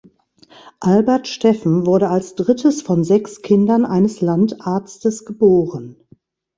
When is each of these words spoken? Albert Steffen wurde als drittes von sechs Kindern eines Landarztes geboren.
Albert 0.79 1.27
Steffen 1.27 1.85
wurde 1.85 2.09
als 2.09 2.33
drittes 2.33 2.81
von 2.81 3.03
sechs 3.03 3.43
Kindern 3.43 3.85
eines 3.85 4.19
Landarztes 4.19 5.25
geboren. 5.25 5.95